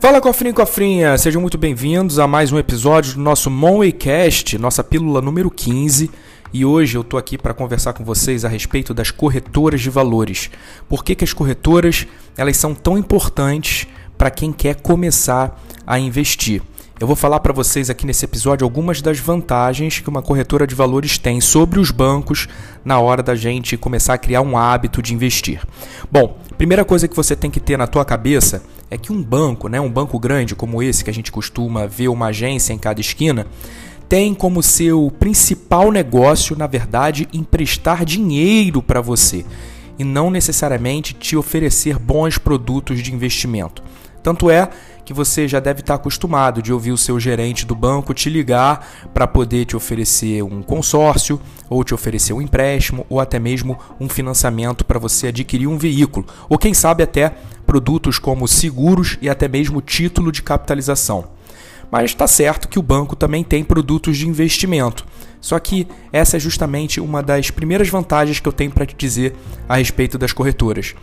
[0.00, 4.84] Fala cofrinho e cofrinha, sejam muito bem-vindos a mais um episódio do nosso Monwaycast, nossa
[4.84, 6.08] pílula número 15.
[6.52, 10.48] E hoje eu tô aqui para conversar com vocês a respeito das corretoras de valores.
[10.88, 12.06] Por que, que as corretoras
[12.36, 16.62] elas são tão importantes para quem quer começar a investir?
[17.02, 20.72] Eu vou falar para vocês aqui nesse episódio algumas das vantagens que uma corretora de
[20.72, 22.46] valores tem sobre os bancos
[22.84, 25.66] na hora da gente começar a criar um hábito de investir.
[26.12, 29.66] Bom, primeira coisa que você tem que ter na tua cabeça é que um banco,
[29.66, 33.00] né, um banco grande como esse que a gente costuma ver uma agência em cada
[33.00, 33.48] esquina,
[34.08, 39.44] tem como seu principal negócio, na verdade, emprestar dinheiro para você
[39.98, 43.82] e não necessariamente te oferecer bons produtos de investimento.
[44.22, 44.68] Tanto é
[45.04, 48.86] que você já deve estar acostumado de ouvir o seu gerente do banco te ligar
[49.12, 54.08] para poder te oferecer um consórcio, ou te oferecer um empréstimo, ou até mesmo um
[54.08, 57.32] financiamento para você adquirir um veículo, ou quem sabe até
[57.66, 61.26] produtos como seguros e até mesmo título de capitalização.
[61.90, 65.04] Mas está certo que o banco também tem produtos de investimento.
[65.40, 69.34] Só que essa é justamente uma das primeiras vantagens que eu tenho para te dizer
[69.68, 70.94] a respeito das corretoras.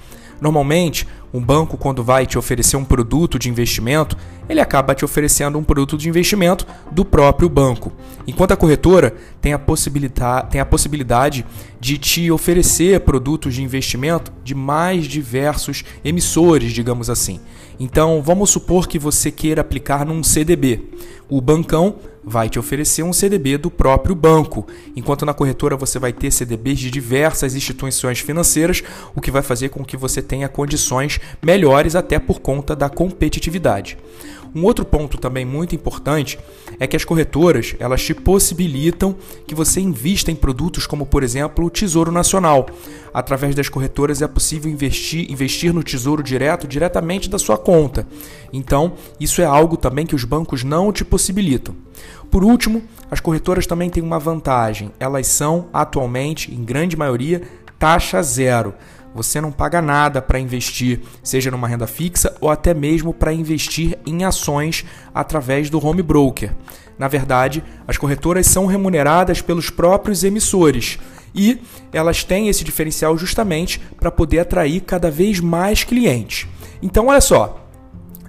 [0.42, 5.60] Normalmente, um banco, quando vai te oferecer um produto de investimento, ele acaba te oferecendo
[5.60, 7.92] um produto de investimento do próprio banco.
[8.26, 11.46] Enquanto a corretora tem a possibilidade, tem a possibilidade
[11.80, 17.40] de te oferecer produtos de investimento de mais diversos emissores, digamos assim.
[17.80, 20.90] Então, vamos supor que você queira aplicar num CDB.
[21.30, 26.12] O bancão vai te oferecer um CDB do próprio banco, enquanto na corretora você vai
[26.12, 28.84] ter CDBs de diversas instituições financeiras,
[29.16, 33.98] o que vai fazer com que você tenha condições melhores até por conta da competitividade.
[34.54, 36.40] Um outro ponto também muito importante
[36.80, 41.66] é que as corretoras elas te possibilitam que você invista em produtos como, por exemplo,
[41.66, 42.66] o Tesouro Nacional.
[43.14, 48.08] Através das corretoras é possível investir, investir no Tesouro Direto diretamente da sua conta.
[48.52, 51.76] Então, isso é algo também que os bancos não te possibilitam.
[52.32, 54.92] Por último, as corretoras também têm uma vantagem.
[55.00, 57.44] Elas são atualmente, em grande maioria,
[57.78, 58.74] taxa zero.
[59.14, 63.98] Você não paga nada para investir, seja numa renda fixa ou até mesmo para investir
[64.06, 66.56] em ações através do home broker.
[66.98, 71.00] Na verdade, as corretoras são remuneradas pelos próprios emissores
[71.34, 71.62] e
[71.92, 76.48] elas têm esse diferencial justamente para poder atrair cada vez mais clientes.
[76.82, 77.66] Então, olha só,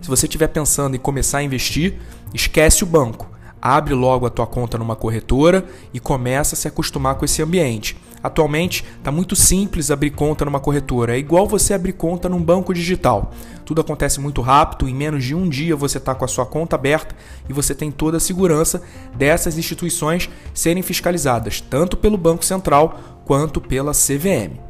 [0.00, 1.96] se você estiver pensando em começar a investir,
[2.32, 3.28] esquece o banco.
[3.60, 7.96] Abre logo a tua conta numa corretora e começa a se acostumar com esse ambiente.
[8.22, 12.74] Atualmente está muito simples abrir conta numa corretora, é igual você abrir conta num banco
[12.74, 13.32] digital.
[13.64, 16.76] Tudo acontece muito rápido, em menos de um dia você está com a sua conta
[16.76, 17.14] aberta
[17.48, 18.82] e você tem toda a segurança
[19.14, 24.69] dessas instituições serem fiscalizadas, tanto pelo Banco Central quanto pela CVM.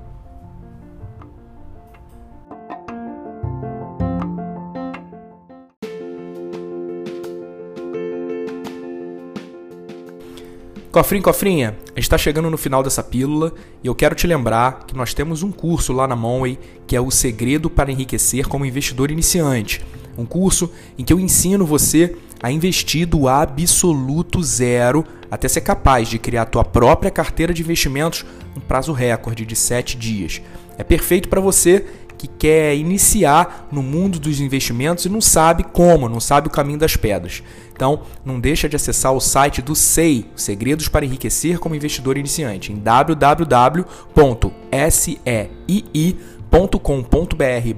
[10.90, 14.86] Cofrinho, cofrinha, a gente está chegando no final dessa pílula e eu quero te lembrar
[14.88, 18.66] que nós temos um curso lá na Monway que é o Segredo para Enriquecer como
[18.66, 19.86] Investidor Iniciante.
[20.18, 20.68] Um curso
[20.98, 26.42] em que eu ensino você a investir do absoluto zero até ser capaz de criar
[26.42, 30.42] a tua própria carteira de investimentos no prazo recorde de 7 dias.
[30.76, 31.86] É perfeito para você
[32.20, 36.78] que quer iniciar no mundo dos investimentos e não sabe como, não sabe o caminho
[36.78, 37.42] das pedras.
[37.72, 42.74] Então, não deixa de acessar o site do SEI, Segredos para Enriquecer como Investidor Iniciante,
[42.74, 43.84] em www.seii.com.br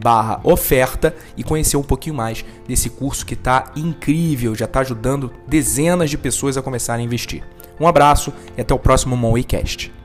[0.02, 5.30] barra oferta e conhecer um pouquinho mais desse curso que está incrível, já está ajudando
[5.46, 7.44] dezenas de pessoas a começarem a investir.
[7.78, 10.01] Um abraço e até o próximo Moneycast.